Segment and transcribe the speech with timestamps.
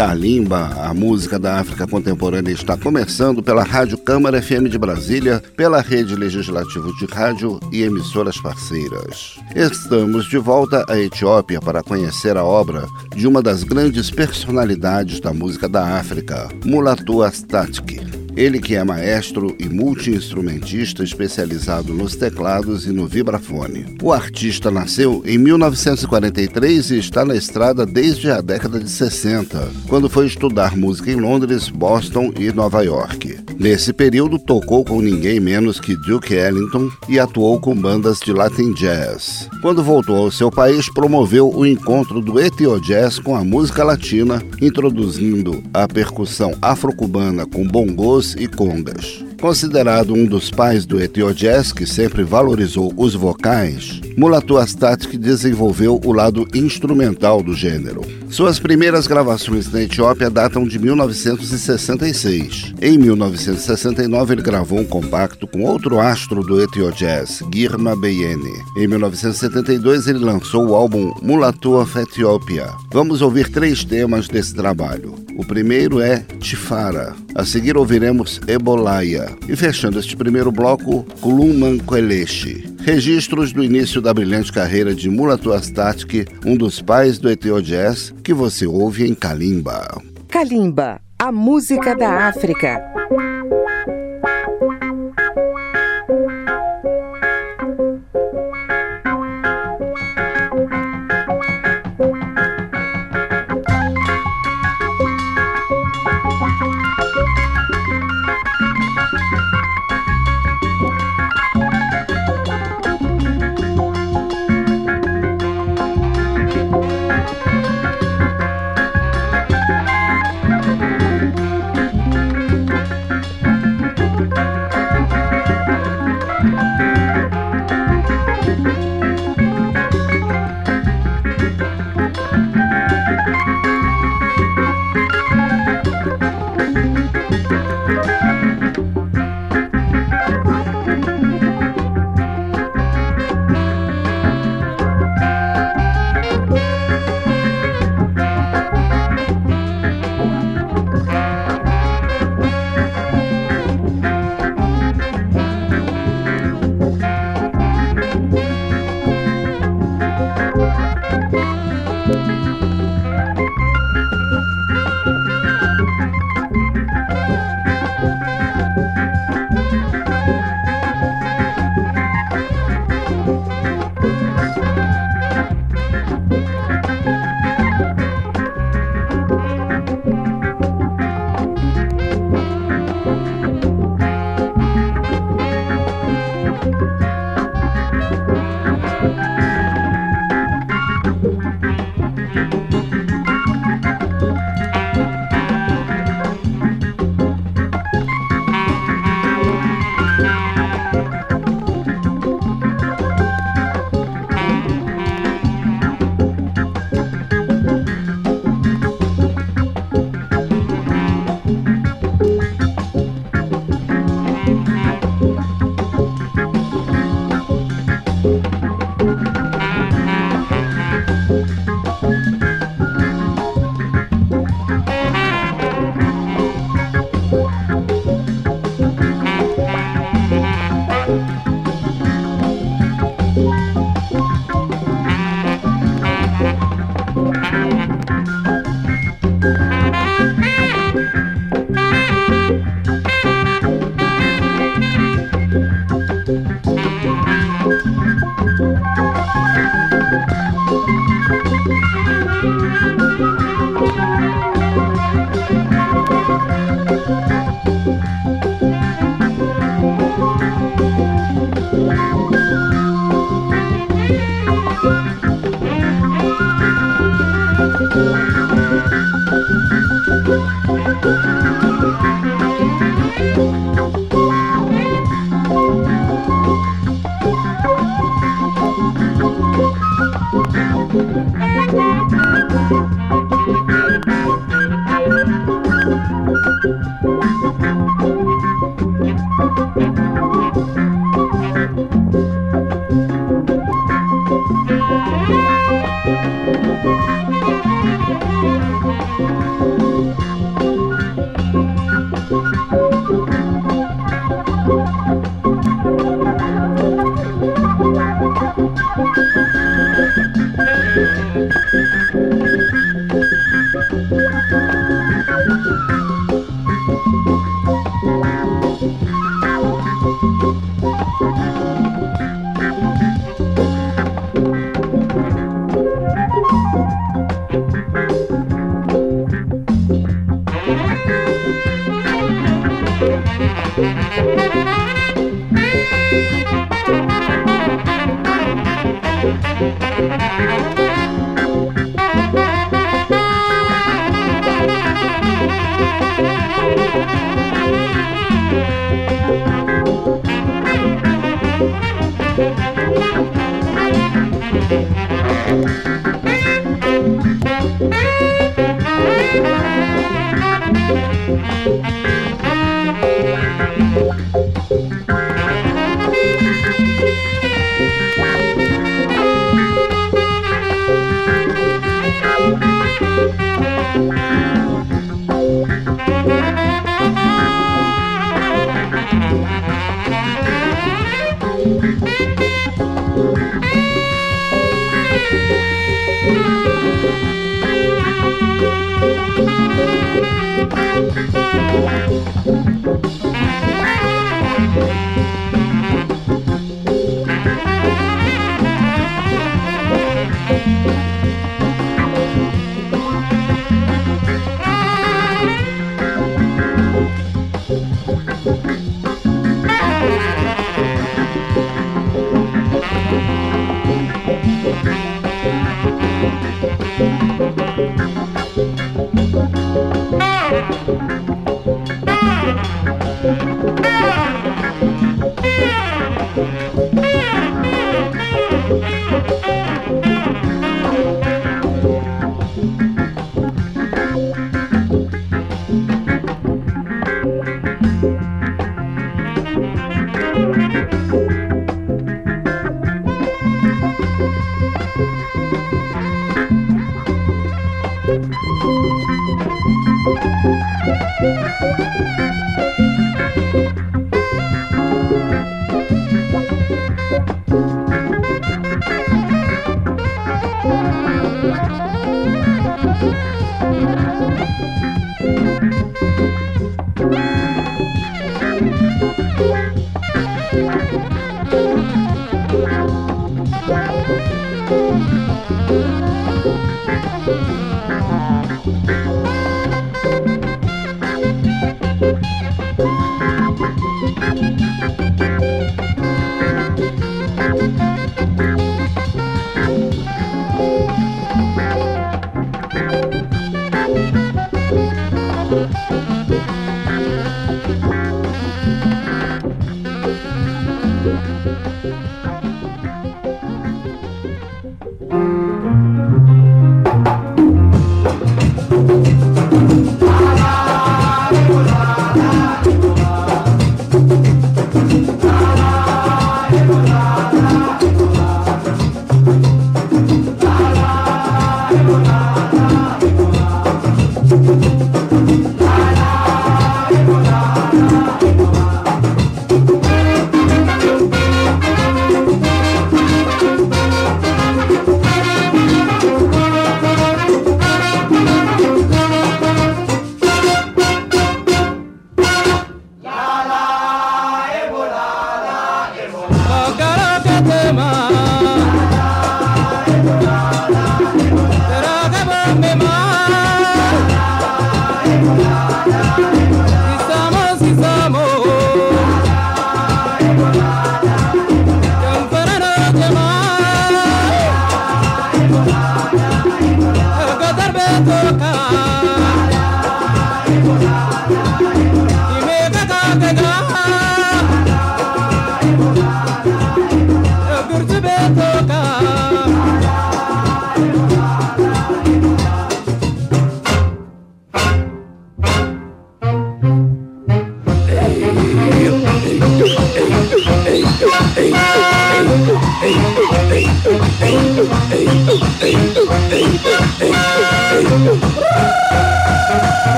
[0.00, 5.82] Kalimba, a música da África contemporânea, está começando pela Rádio Câmara FM de Brasília, pela
[5.82, 9.38] Rede Legislativa de Rádio e emissoras parceiras.
[9.54, 15.34] Estamos de volta à Etiópia para conhecer a obra de uma das grandes personalidades da
[15.34, 18.19] música da África, Mulatu Astatke.
[18.40, 23.84] Ele que é maestro e multi-instrumentista especializado nos teclados e no vibrafone.
[24.02, 30.08] O artista nasceu em 1943 e está na estrada desde a década de 60, quando
[30.08, 33.40] foi estudar música em Londres, Boston e Nova York.
[33.58, 38.72] Nesse período tocou com ninguém menos que Duke Ellington e atuou com bandas de Latin
[38.72, 39.50] Jazz.
[39.60, 44.42] Quando voltou ao seu país, promoveu o encontro do Etio Jazz com a música latina,
[44.62, 49.24] introduzindo a percussão afro-cubana com bongos e congas.
[49.40, 50.98] Considerado um dos pais do
[51.32, 58.02] Jazz, que sempre valorizou os vocais, Mulatu Astatic desenvolveu o lado instrumental do gênero.
[58.28, 62.74] Suas primeiras gravações na Etiópia datam de 1966.
[62.82, 66.60] Em 1969, ele gravou um compacto com outro astro do
[66.92, 68.52] Jazz, Girma Beyene.
[68.76, 72.68] Em 1972, ele lançou o álbum Mulatu of Ethiopia.
[72.92, 75.14] Vamos ouvir três temas desse trabalho.
[75.36, 77.16] O primeiro é Tifara.
[77.34, 82.74] A seguir ouviremos Ebolaia e fechando este primeiro bloco, Kuluman Kweleshi.
[82.80, 88.14] Registros do início da brilhante carreira de Mulatu Astatic, um dos pais do Eteo Jazz,
[88.22, 90.00] que você ouve em Kalimba.
[90.28, 92.80] Kalimba, a música da África.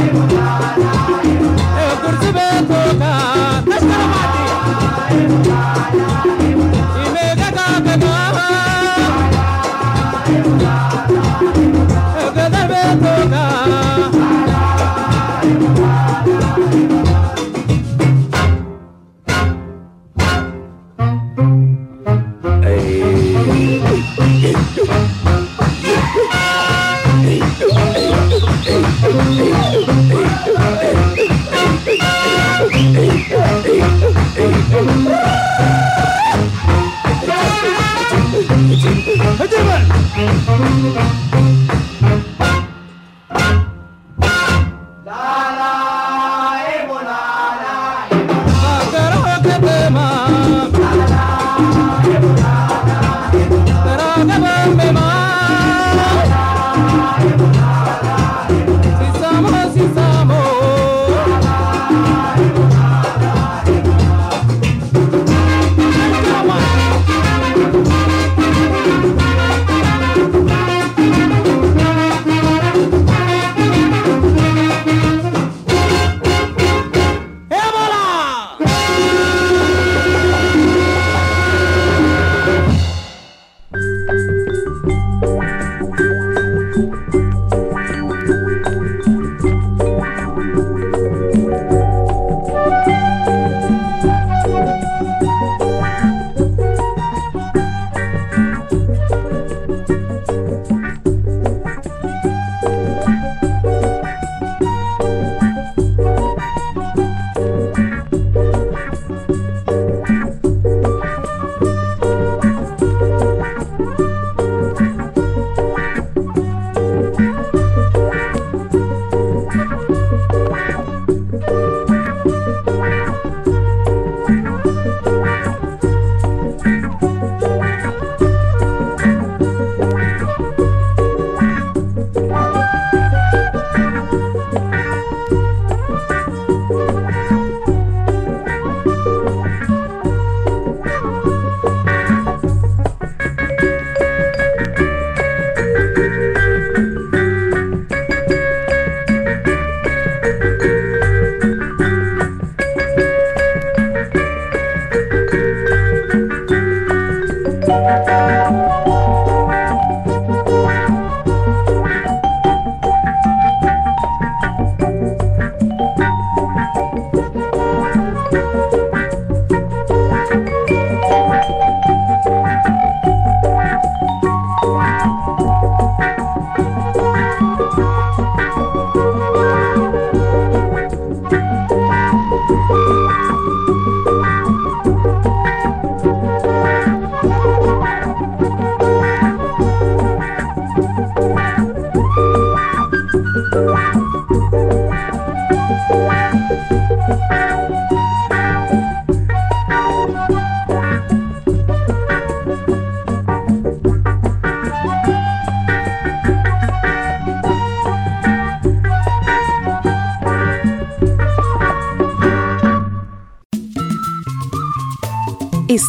[0.00, 3.64] Eu curto bem tocar.
[3.66, 5.47] Mas calma,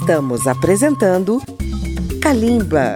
[0.09, 1.39] Estamos apresentando
[2.19, 2.95] Kalimba.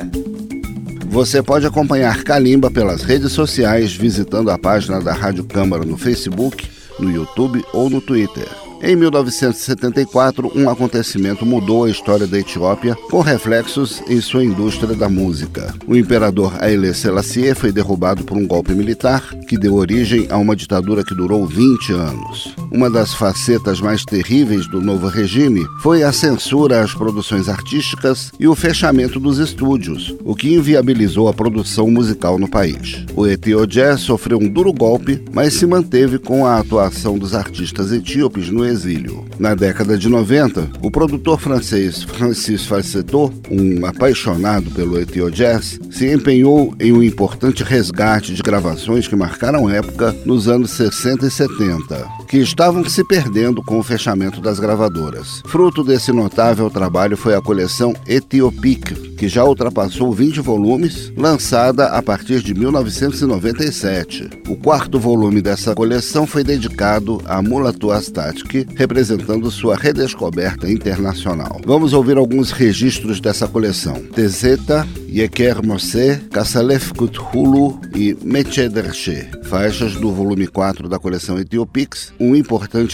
[1.09, 6.67] Você pode acompanhar Kalimba pelas redes sociais visitando a página da Rádio Câmara no Facebook,
[6.99, 8.47] no YouTube ou no Twitter.
[8.81, 15.07] Em 1974, um acontecimento mudou a história da Etiópia com reflexos em sua indústria da
[15.07, 15.71] música.
[15.85, 20.55] O imperador Haile Selassie foi derrubado por um golpe militar que deu origem a uma
[20.55, 22.55] ditadura que durou 20 anos.
[22.73, 28.47] Uma das facetas mais terríveis do novo regime foi a censura às produções artísticas e
[28.47, 33.05] o fechamento dos estúdios, o que inviabilizou a produção musical no país.
[33.15, 37.91] O Etio Jazz sofreu um duro golpe, mas se manteve com a atuação dos artistas
[37.91, 39.23] etíopes no exílio.
[39.37, 46.11] Na década de 90, o produtor francês Francis Falsetto, um apaixonado pelo Etio Jazz, se
[46.11, 52.07] empenhou em um importante resgate de gravações que marcaram época nos anos 60 e 70,
[52.27, 55.41] que estavam se perdendo com o fechamento das gravadoras.
[55.47, 62.01] Fruto desse notável trabalho foi a coleção Etiopic, que já ultrapassou 20 volumes, lançada a
[62.01, 64.29] partir de 1997.
[64.47, 71.59] O quarto volume dessa coleção foi dedicado a Mulatu Astatic, representando sua redescoberta internacional.
[71.65, 73.95] Vamos ouvir alguns registros dessa coleção.
[74.15, 82.35] Tezeta, Yeker Mose, Kassalef Kuthulu e Mechederche, faixas do volume 4 da coleção Etiopix, um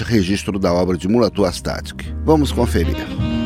[0.04, 2.14] registro da obra de Mulatu Astatic.
[2.24, 3.39] Vamos conferir.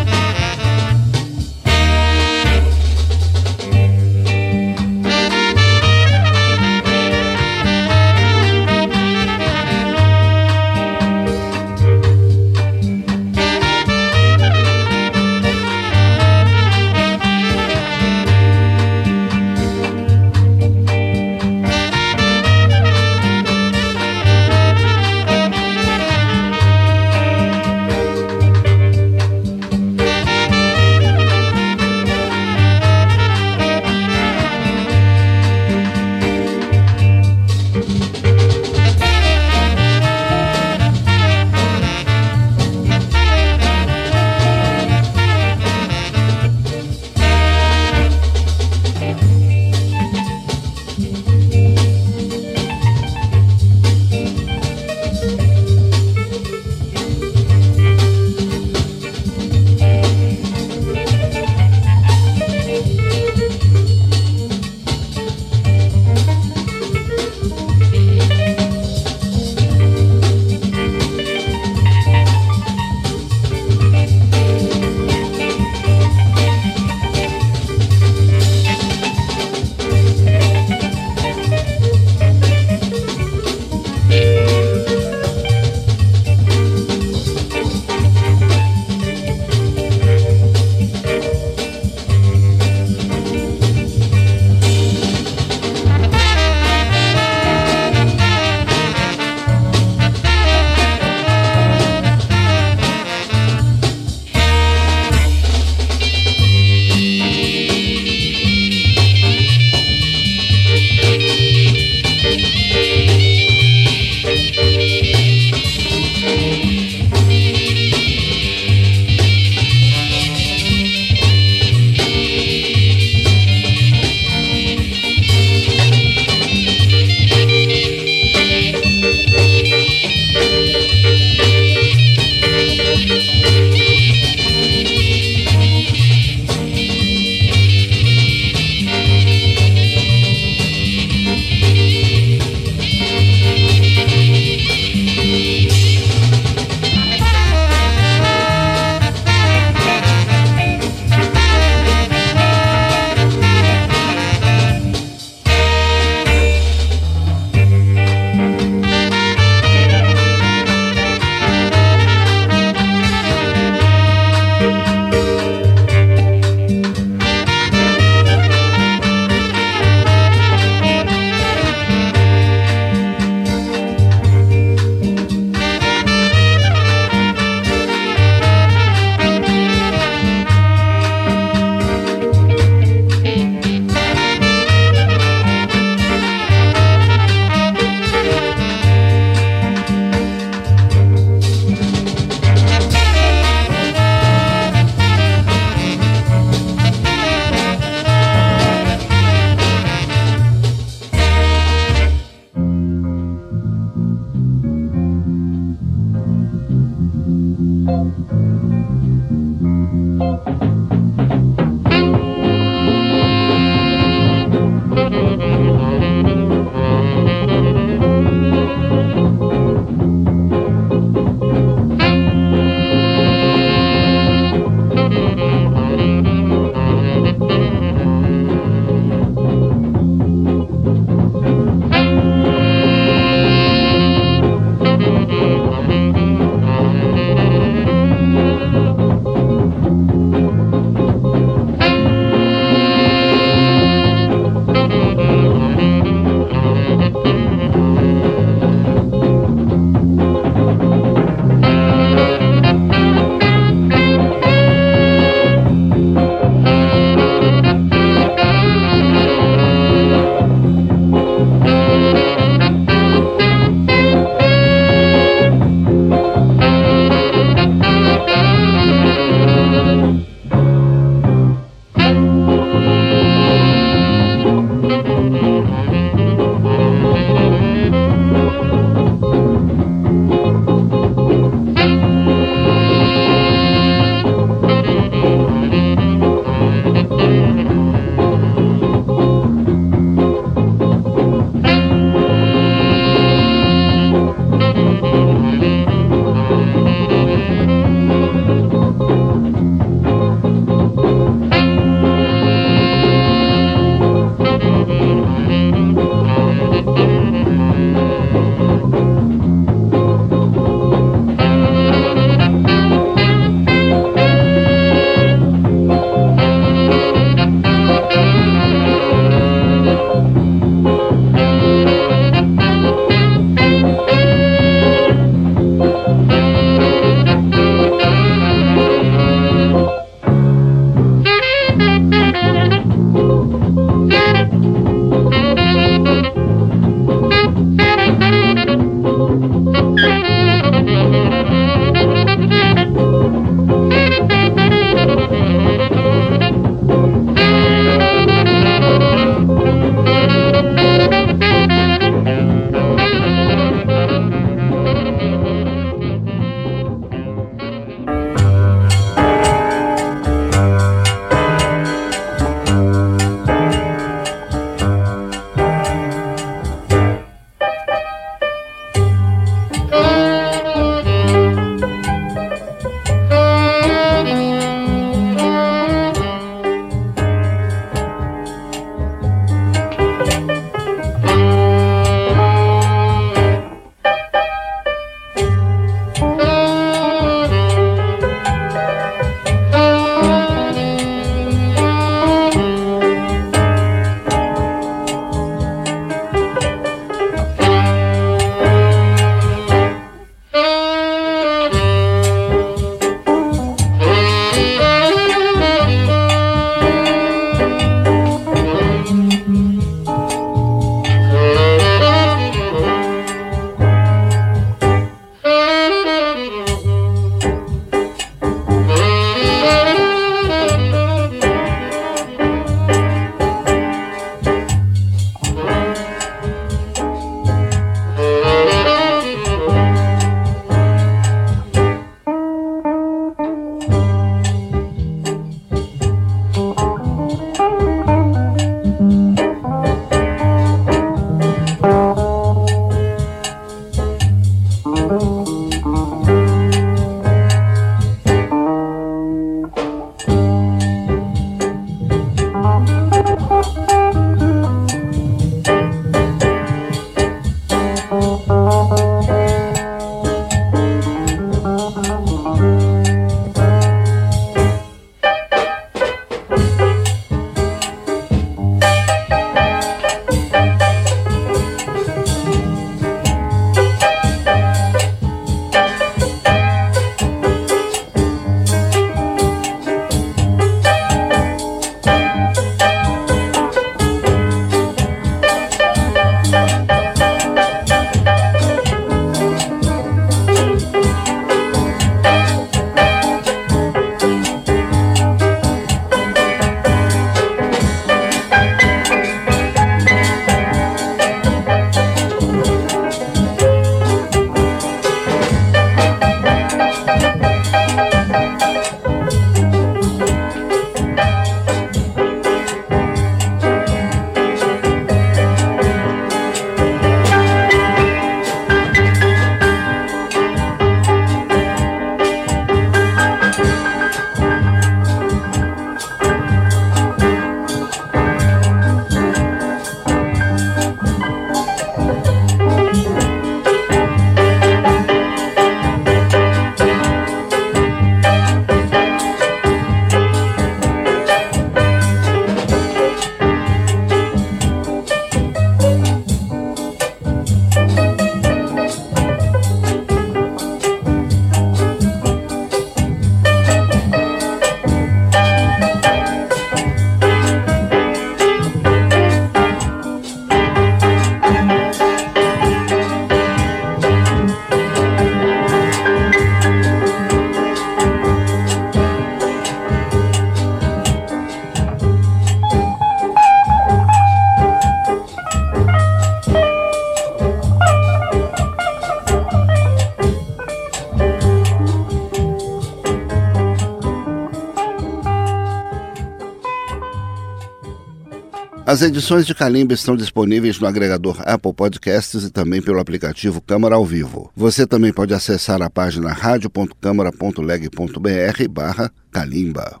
[588.98, 593.94] As edições de Calimba estão disponíveis no agregador Apple Podcasts e também pelo aplicativo Câmara
[593.94, 594.50] ao Vivo.
[594.56, 600.00] Você também pode acessar a página radio.câmara.leg.br barra Calimba.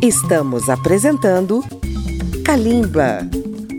[0.00, 1.62] Estamos apresentando
[2.42, 3.28] Calimba.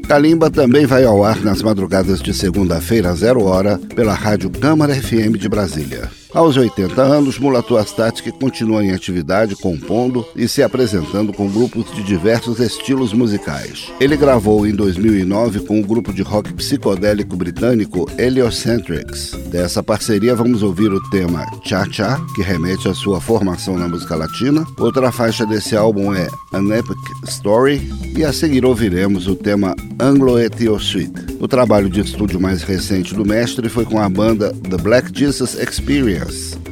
[0.07, 5.39] Calimba também vai ao ar nas madrugadas de segunda-feira, zero hora, pela Rádio Câmara FM
[5.39, 6.11] de Brasília.
[6.35, 12.03] Aos 80 anos, Mulatu Astatic continua em atividade, compondo e se apresentando com grupos de
[12.03, 13.89] diversos estilos musicais.
[14.01, 19.31] Ele gravou em 2009 com o grupo de rock psicodélico britânico Heliocentrics.
[19.49, 24.17] Dessa parceria, vamos ouvir o tema Cha Cha, que remete à sua formação na música
[24.17, 24.67] latina.
[24.77, 26.97] Outra faixa desse álbum é An Epic
[27.29, 31.35] Story, e a seguir ouviremos o tema Anglo-Ethio Suite.
[31.39, 35.53] O trabalho de estúdio mais recente do mestre foi com a banda The Black Jesus
[35.59, 36.24] Experience,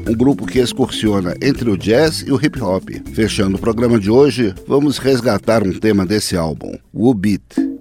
[0.07, 2.89] um grupo que excursiona entre o jazz e o hip hop.
[3.13, 7.72] Fechando o programa de hoje, vamos resgatar um tema desse álbum, o Beat.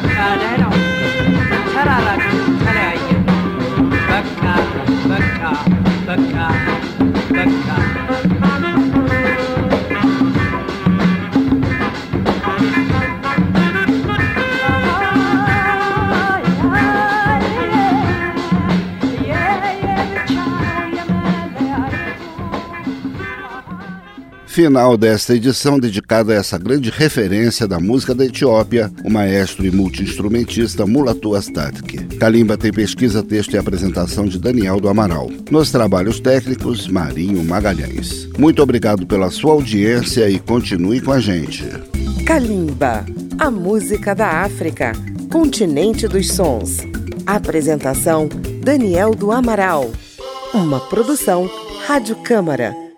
[0.00, 0.67] Look at it.
[24.58, 29.70] Final desta edição dedicada a essa grande referência da música da Etiópia, o maestro e
[29.70, 31.98] multiinstrumentista Mulatu Astatke.
[32.16, 35.30] Kalimba tem pesquisa, texto e apresentação de Daniel do Amaral.
[35.48, 38.28] Nos trabalhos técnicos, Marinho Magalhães.
[38.36, 41.64] Muito obrigado pela sua audiência e continue com a gente.
[42.26, 43.06] Kalimba,
[43.38, 44.90] a música da África,
[45.30, 46.78] continente dos sons.
[47.24, 48.28] Apresentação
[48.60, 49.88] Daniel do Amaral.
[50.52, 51.48] Uma produção
[51.86, 52.74] Rádio Câmara,